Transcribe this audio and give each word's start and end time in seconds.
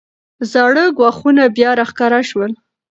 زاړه 0.51 0.85
ګواښونه 0.97 1.43
بیا 1.55 1.69
راښکاره 1.79 2.21
شول. 2.29 2.51